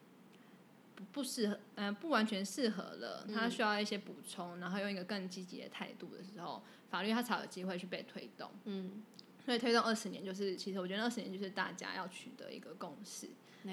[1.13, 3.27] 不不适合，嗯、呃，不完全适合了。
[3.35, 8.51] 他需要一些补充，然后用一个更积极的态度的时候，法律它才有机会去被推动。
[8.65, 9.03] 嗯，
[9.45, 13.29] 所以推动二十年，就是其实我觉得二十年就是大家要取得一个共识。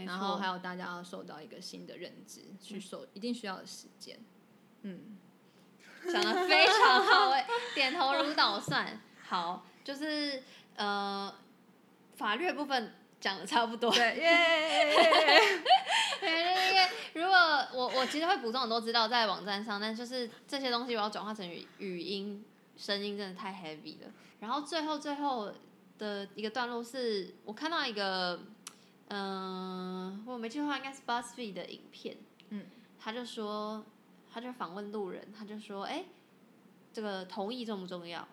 [0.06, 4.20] 然后还有大家要受到一个新的认知，去受一定需要的时间。
[4.84, 5.18] 嗯，
[6.13, 9.02] 讲的非常好哎，点头如捣蒜。
[9.24, 10.44] 好，就是
[10.76, 11.34] 呃，
[12.18, 13.92] 法律的部分讲的差不多。
[13.92, 15.62] 对，耶。
[16.22, 17.36] 因为如果
[17.74, 22.46] 我我其实会补充，很多资料在网站上，但就是这些东西我要转化成语语音
[22.78, 24.12] 声音，真的太 heavy 了。
[24.40, 25.54] 然后最后最后
[25.98, 28.40] 的一个段落是我看到一个。
[29.12, 32.16] 嗯，我没记错的话，应该是 BuzzFeed 的影片。
[32.50, 32.64] 嗯，
[33.00, 33.84] 他就说，
[34.32, 36.06] 他就访问路人，他就说，哎，
[36.94, 38.28] 这个同意重不重要？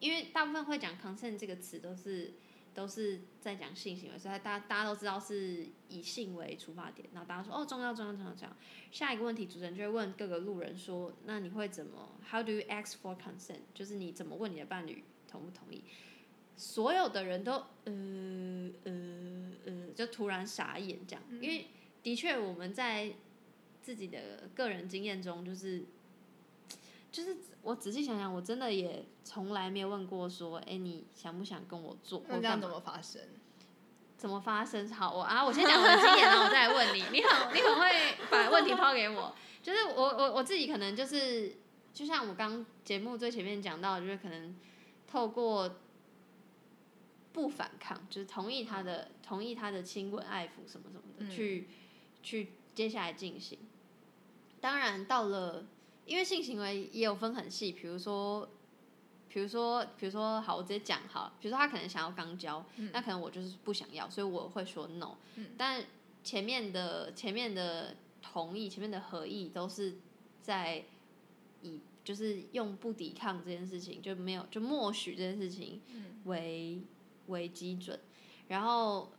[0.00, 2.34] 因为大部分会讲 consent 这个词，都是
[2.80, 7.06] 都是在讲性行为，所以大家大家都知道是以性为出发点。
[7.12, 8.56] 然后大家说，哦，重要重要重要重要。
[8.90, 13.60] 下一个问题，主持人就会问各个路人说，那你会怎么？How do you ask for consent？
[13.74, 15.84] 就是你怎么问你的伴侣同不同意？
[16.56, 17.52] 所有的人都
[17.84, 21.66] 呃呃呃，就突然傻眼这样，因为
[22.02, 23.12] 的确我们在
[23.82, 25.84] 自己的个人经验中，就是
[27.10, 32.22] 就是我仔细想想，我真的也从来没有问过说，哎，你想不想跟我做？
[32.28, 33.20] 那这样怎么发生？
[34.16, 34.88] 怎么发生？
[34.90, 37.02] 好，我啊，我先讲我的经验，然后我再来问你。
[37.12, 41.56] 你很你很会把问题抛给我，就是我我我自己可能就是，
[41.92, 44.56] 就像我刚节目最前面讲到，就是可能
[45.06, 45.70] 透过。
[47.32, 51.68] 不反抗，就是同意他的，同意他的亲吻、爱抚什么什么的，嗯、去
[52.24, 53.56] 去接下来进行。
[54.60, 55.64] 当然，到了，
[56.10, 58.48] 因为性行为也有分很细，比如说，
[59.28, 65.16] 比如说，比如说，好，我直接讲好，比如说他可能想要肛交，嗯、那可能我就是不想要，所以我会说 no。
[65.36, 65.84] 嗯、但
[66.24, 69.96] 前面的前面的同意，前面的合意都是
[70.42, 70.84] 在
[71.62, 75.80] 以就是用不抵抗这件事情，就没有就默许这件事情
[76.24, 76.82] 为。
[77.26, 77.96] 为基准，
[78.48, 79.12] 然后，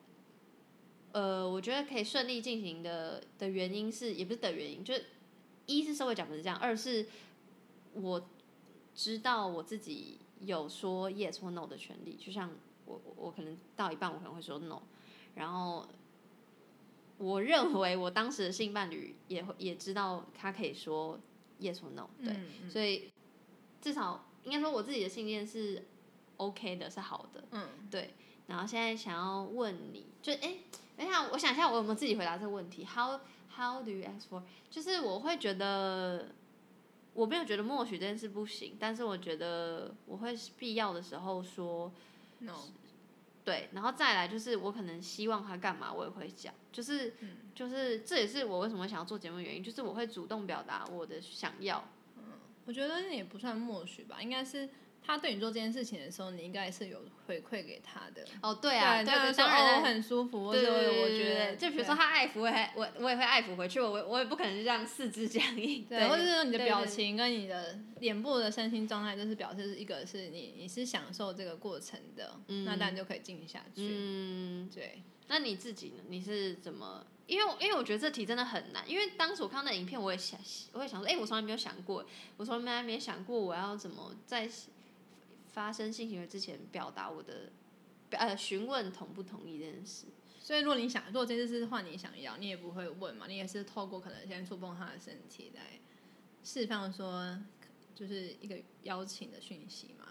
[1.13, 5.05] 呃，我觉得可以顺利进行的的原因是，也不是的原因，就是
[5.77, 7.07] 一是社会讲的是这样，二是
[7.93, 8.29] 我
[8.93, 12.49] 知道我自己有说 yes 或 no 的权利，就像
[12.85, 14.81] 我我可能到一半我可能会说 no，
[15.35, 15.87] 然后
[17.17, 21.19] 我认为我当时的性伴侣也会也知道他可以说
[21.59, 23.11] yes 或 no，对，嗯嗯，所以
[23.81, 25.87] 至少应该说我自己的信念是。
[26.37, 28.15] OK 的是好的，嗯，对。
[28.47, 30.55] 然后现在想要问你，就哎，
[30.97, 33.19] 等一下，我想一下，我有没有自己回答这个问题？How
[33.55, 34.41] How do you ask for？
[34.69, 36.29] 就是我会觉得，
[37.13, 41.91] 我没有觉得默许这件事不行，但是我觉得我会必要的时候说
[42.39, 42.55] No。
[43.43, 51.83] 对，然后再来就是我可能希望他干嘛，我也会讲，就是、嗯、就是这也是我为什么想要做节目的原因，就是我会主动表达我的想要。
[52.17, 52.23] 嗯，
[52.65, 54.69] 我觉得那也不算默许吧，应该是。
[55.03, 58.23] 他对你做这件事情的时候，你应该是有回馈给他的。
[58.41, 60.51] 哦，对啊，对，当然我很舒服。
[60.51, 65.85] 对对对，我觉得，就比如说他爱抚，我也我我也会爱抚回去，我我也不可能是这样四肢僵硬。
[65.89, 73.81] 对，或者是说你的表情跟你的脸部的身心状态，就是表示一个是你你是享受这个过程的，那当然就可以进行下去。
[73.81, 75.01] 嗯，对。
[75.27, 76.03] 那你自己呢？
[76.09, 77.05] 你是怎么？
[77.25, 80.39] 因为因为我觉得这题真的很难，因为当时我看到那影片，我也想，
[80.73, 82.05] 我也想说，哎，我从来没有想过，
[82.37, 84.49] 我从来没想过我要怎么在。
[85.51, 87.51] 发生性行为之前，表达我的，
[88.11, 90.05] 呃，询问同不同意这件事。
[90.39, 95.79] 所以，如果你想如果这件事的话，你想要，你也不会问嘛，你也是透过可能先触碰他的身体来
[96.43, 97.37] 释放说，
[97.93, 100.07] 就是一个邀请的讯息嘛。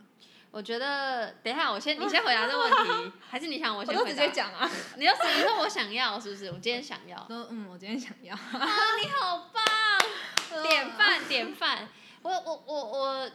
[0.53, 4.09] 我觉得，等一下，我先，你先回答这个问题，还是你想我先回答？
[4.09, 6.47] 我直接讲啊，你要是你说我想要，是不是？
[6.47, 7.17] 我今天想要。
[7.27, 8.35] 说嗯，我今天想要。
[8.35, 8.69] 啊，
[9.03, 11.89] 你好棒，典范典范。
[12.23, 13.31] 我我我我。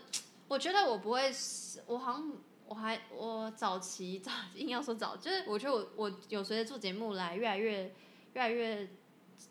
[0.48, 1.32] 我觉得我不会，
[1.88, 2.32] 我好像
[2.68, 7.84] 我还我早期早硬要说早，就是我觉得我我有随着做节目来越来越
[8.34, 8.90] 越来越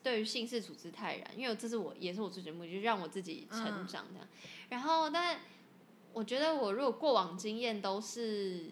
[0.02, 4.26] 对于性事处之泰然，因为这是我也是我做节目，就是让我自己成长这样。
[4.32, 4.38] 嗯、
[4.70, 5.40] 然后，但
[6.12, 8.70] 我觉得我如果过往经验都是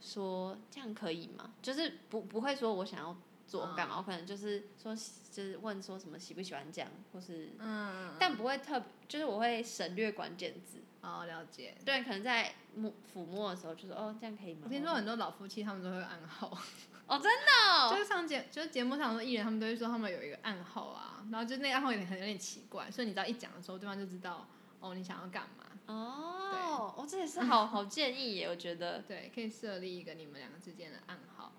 [0.00, 1.54] 说这样可以吗？
[1.60, 4.94] 就是不不会说我想要做干嘛，嗯、我可能就是说
[5.30, 10.78] 就是问说什么喜不喜欢这样，或是嗯，但不会特别，就是我会省略关键字。
[11.06, 11.74] 哦，了解。
[11.84, 14.62] 对，可能在摸抚摸的时候就说哦，这样可以吗？
[14.64, 16.50] 我听说很多老夫妻他们都会有暗号。
[17.06, 17.90] 哦，真的、哦。
[17.90, 24.46] 就是上节，就是节目上的艺人，他们都会说他们有一个暗号啊，然后就那个暗号有点很有点奇怪，所以你知道一讲的时候，对方就知道
[24.80, 25.64] 哦，你想要干嘛。
[25.86, 26.50] 哦。
[26.50, 26.60] 对。
[26.60, 28.98] 哦，这也是好好建议耶，我觉得。
[29.02, 31.52] 对，可以设立一个你们两个之间的暗号。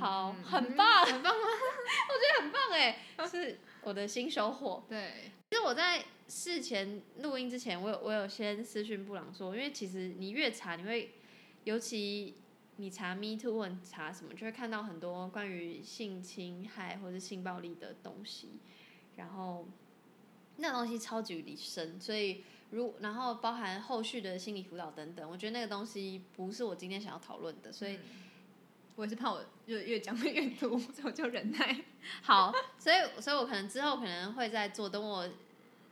[0.00, 1.40] 好，很棒，很棒吗？
[2.08, 2.98] 我觉得很棒哎，
[3.28, 4.82] 是我的新收获。
[4.88, 5.30] 对。
[5.50, 11.12] 其实我在事前录音之前，我有我有先私讯布朗说，因为其实你越查，你会，
[11.64, 12.34] 尤其
[12.76, 18.48] 你查 Me Too 或查什么，就会看到很多关于性侵害或者性暴力的东西，
[19.16, 19.68] 然后
[20.56, 27.98] 那东西超级无敌深，所以如然后包含后续的心理辅导等等，我觉得那个东西不是我今天想要讨论的，所以
[28.96, 31.84] 我也是怕我越越讲越多， 所以我就忍耐。
[32.22, 35.28] 好，所以所以我可能之后可能会再做，等我。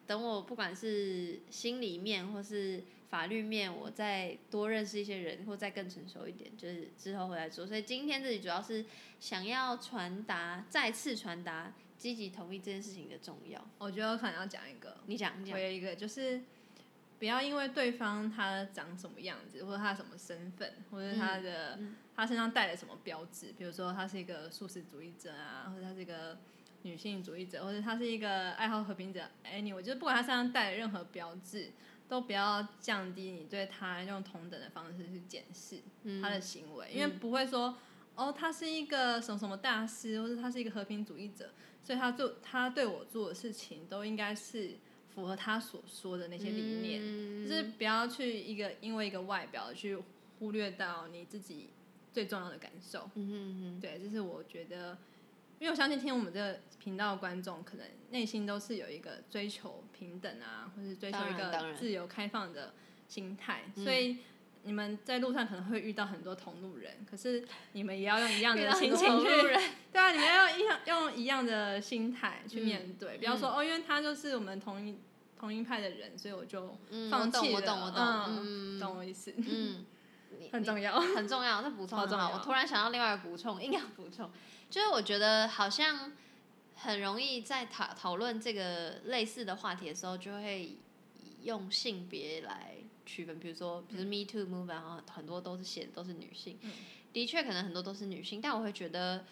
[0.07, 7.66] 等我不管是心里面或是法律面，我再多认识一些人，或再更成熟一点，就是之后回来做。
[7.66, 8.84] 所以今天这里主要是
[9.20, 13.64] 想要传达，再次传达积极同意这件事情的重要。
[13.78, 15.55] 我觉得我可能要讲一个，你讲，你讲。
[15.55, 16.40] 我有一个，就是
[17.18, 26.38] 不要因为对方他长什么样子，或者他什么身份，或者他的、嗯、他身上带了什么标志，比如说他是一个素食主义者啊，或者他是一个。
[26.85, 31.70] 女性主义者，或者他是一个爱好和平者，anyway，我觉得不管他身上带的任何标志，
[32.09, 35.80] 都不要降低你对他用同等的方式去检视
[36.20, 37.78] 他的行为，嗯、因为不会说，
[38.16, 41.51] 哦，他是一个什么什么大师，或者他是一个和平主义者，
[41.85, 44.72] 所以他做他对我做的事情都应该是
[45.14, 49.97] 符合他所说的那些理念，嗯、就是不要去一个因为一个外表去
[50.41, 51.70] 忽略到你自己
[52.12, 53.09] 最重要的感受。
[53.14, 54.99] 嗯哼哼，对，这是我觉得。
[55.62, 62.74] 因为我相信听我们这个频道的观众，可能内心都是有一个追求平等啊，或是追求一个自由开放的
[63.06, 64.16] 心态，所以
[64.64, 69.24] 你们在路上可能会遇到很多同路人，可是你们也要用一样的心情去，
[69.92, 74.98] 对啊，你们要用一样用一样的心态去面对，不要说哦，因为他就是我们同一
[75.38, 76.76] 同一派的人，所以我就
[77.08, 79.86] 放弃了，我懂我懂我懂，懂我意思，嗯，
[80.53, 84.30] 很重要，很重要，这补充很好，我突然想到另外一个补充，硬要补充。
[84.70, 86.12] 就是我觉得好像
[86.74, 90.76] 很容易在讨讨论这个类似的话题的时候，就会
[91.43, 96.59] 用性别来区分，比如说，比如 Me Too movement 啊，很多都是写的都是女性，
[97.12, 99.24] 的确可能很多都是女性，但我会觉得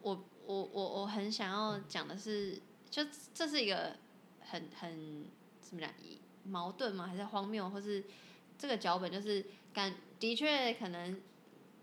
[0.00, 3.96] 我，我我我我很想要讲的是，就这是一个
[4.40, 5.24] 很很
[5.60, 5.90] 怎么讲，
[6.44, 7.06] 矛盾吗？
[7.06, 7.70] 还是荒谬？
[7.70, 8.02] 或是
[8.58, 11.20] 这个脚本就是感的确可能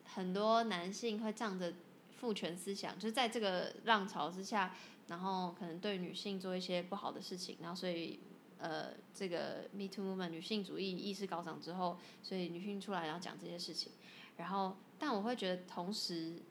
[0.05, 1.73] 很多男性会仗着。
[2.19, 4.73] 父权思想就是在这个浪潮之下，
[5.07, 8.19] 然后可能对女性做一些不好的事情，然后所以
[8.57, 13.91] 呃，这个 Me Too movement 女性主义意识高涨之后，所以女性出来然后讲这些事情，
[14.37, 16.41] 然后但我会觉得同时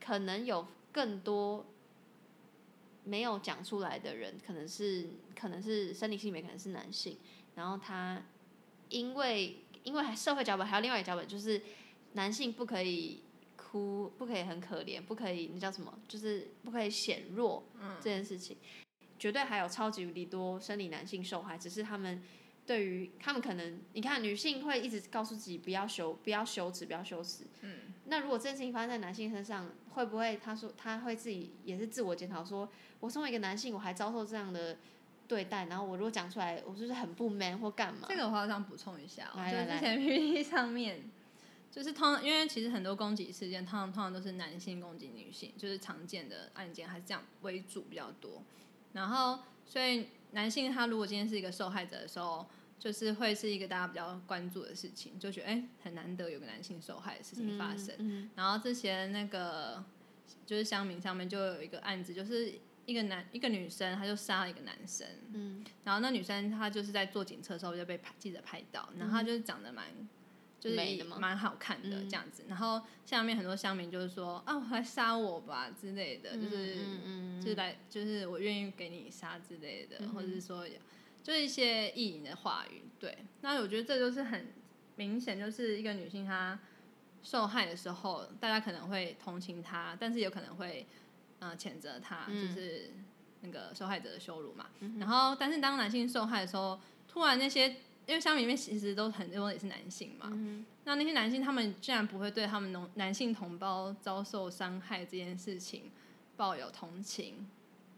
[0.00, 1.66] 可能有更多
[3.04, 7.18] 没有讲出来的人，可能是可能是生理性别，可能是男性，
[7.56, 8.22] 然后他
[8.88, 11.62] 因为因为社会脚本还有另外一个脚本，就是
[12.12, 13.22] 男性不可以。
[13.58, 15.92] 哭不可以很可怜，不可以那叫什么？
[16.06, 17.64] 就是不可以显弱
[17.98, 22.22] 这件事情，嗯、绝对还有超级无敌多生理男性受害，只是他们
[22.64, 27.44] 对于他们可能，你看女性会一直告诉自己不要羞，不要羞耻，不要羞耻。
[27.62, 27.92] 嗯。
[28.04, 32.70] 那如果这件事情发生在男性身上，会不会他说他会自己也是自我检讨，说
[33.00, 34.78] 我身为一个男性，我还遭受这样的
[35.28, 38.06] 对待，然后我如果讲出来，我就是很不 man 或干嘛？
[38.08, 41.10] 这个我想补充一下，来来来，就之前 PPT 上面。
[41.68, 48.42] 就是通，因为其实很多攻击事件，通常通常都是男性攻击女性，就是常见的案件还是这样为主比较多。
[48.94, 52.46] 然后，所以男性他如果今天是一个受害者的时候，
[52.78, 57.94] 就是会是一个大家比较关注的事情，就觉得哎、欸，很难得有个男性受害的事情发生。
[57.98, 59.84] 嗯嗯、然后之前那个
[60.46, 62.54] 就是乡民上面就有一个案子，就是
[62.86, 65.06] 一个男一个女生，她就杀了一个男生。
[65.34, 65.62] 嗯。
[65.84, 69.84] 然后那女生她就是在坐警车的时候就被拍记者拍到，然后她就是长得蛮。
[70.58, 76.76] 就是蛮好看的这样子，嗯、然后下面很多乡民就是说啊，来杀我吧之类的，就是、
[77.40, 80.66] 就是来就是我愿意给你杀之类的，嗯、或者是说
[81.22, 82.82] 就是一些意淫的话语。
[82.98, 84.46] 对，那我觉得这就是很
[84.96, 86.58] 明显，就是一个女性她
[87.22, 90.84] 受害的时候，大家可能会同情她，但是有可能会
[91.40, 92.90] 嗯谴责她，嗯、就是
[93.40, 94.66] 那个受害者的羞辱嘛。
[94.80, 96.78] 嗯、然后，但是当男性受害的时候，
[97.08, 97.68] 突然那些
[98.06, 105.90] 因为乡民里面其实都很多也是男性嘛，嗯、那那些男性他们居然不会对他们男男性同胞遭受伤害这件事情
[106.36, 107.46] 抱有同情。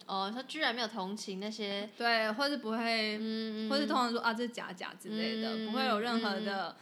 [0.06, 6.74] 哦，他居然没有同情那些，对，或是不会，嗯、或是通常说啊，这是假假之类的，嗯、不会有任何的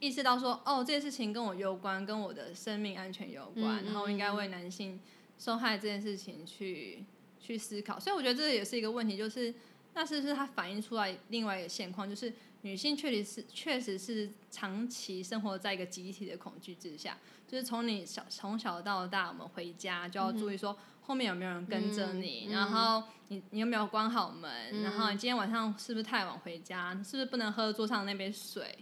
[0.00, 5.00] 意识到说，哦，这件事情跟我有关，跟我的生命安全有关，嗯、然后应该为男性
[5.38, 7.04] 受害这件事情去
[7.40, 7.98] 去思考。
[7.98, 9.54] 所以我觉得这也是一个问题，就是
[9.94, 12.32] 那是不是它反映出来另外一个现况，就是
[12.62, 20.72] 女性确实是确实是长期生活在一个集体的恐惧之下，就是从你小从小到大，我们回家就要注意说。
[20.72, 20.76] 嗯
[21.06, 22.46] 后面有没有人跟着你？
[22.48, 24.50] 嗯、然后你你有没有关好门？
[24.72, 26.94] 嗯、然后你今天晚上是不是太晚回家？
[27.04, 28.74] 是不是不能喝桌上那杯水？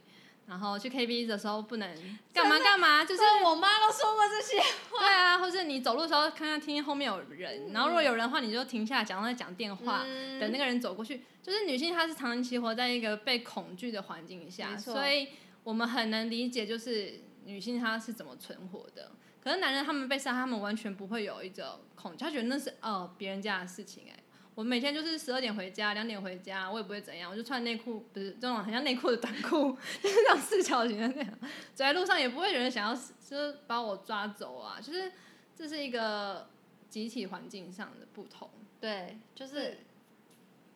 [0.52, 1.88] 然后去 KTV 的时候不能
[2.30, 3.02] 干嘛干嘛？
[3.02, 4.98] 就是我妈都说过这些话。
[4.98, 11.22] 对啊，或是你走路的时候看看听听后面有人，嗯、然后如果有人的话，你就停下来假装在讲电话，嗯、等那个人走过去。
[11.42, 15.28] 就是女性她是长期活在一个被恐惧的环境下，所以
[15.64, 19.10] 我们很能理解，就是女性她是怎么存活的。
[19.42, 24.21] 可是男人他们被杀，他们完全不会有一种恐惧，他觉得那是哦别人家的事情哎。
[24.54, 34.78] 我每天就是十二点回家，两点回家，我也不会怎样，我就穿内裤，不是这种很像内裤的短裤， 就是那种四角形的那样，走在路上也不会有人想要就是把我抓走啊。
[34.80, 35.10] 就是
[35.56, 36.48] 这是一个
[36.90, 38.50] 集体环境上的不同，
[38.80, 39.78] 对，就是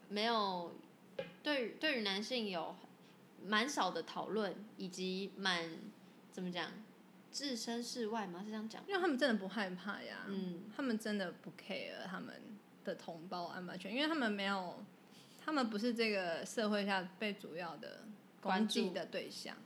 [0.08, 0.74] 没有
[1.42, 2.74] 对于对于男性有
[3.44, 5.70] 蛮少的讨论，以及蛮
[6.32, 6.70] 怎么讲？
[7.30, 8.40] 置身事外吗？
[8.42, 8.82] 是这样讲？
[8.88, 12.34] 因为他们真的不害怕呀，嗯，他们真的不 care 他们
[12.86, 14.82] 的同胞安不安全，因为他们没有，
[15.44, 18.04] 他们不是这个社会下被主要的
[18.40, 19.56] 攻击的对象。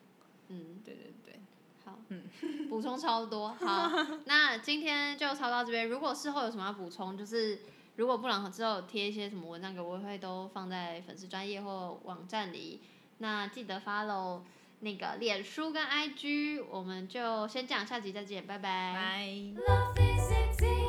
[0.49, 1.41] 嗯，对对对，
[1.85, 2.23] 好，嗯，
[2.69, 3.89] 补充超多，好，
[4.27, 5.89] 那今天就抄到这边。
[5.89, 7.61] 如果事后有什么要补充，就是
[7.97, 12.81] 如果布朗之后贴一些什么文章给我，我会都放在粉丝专业或网站里。
[13.19, 14.41] 那记得 follow。
[14.83, 19.23] 那个脸书跟 IG，我们就先讲，下集再见，拜拜。
[19.55, 20.80] Bye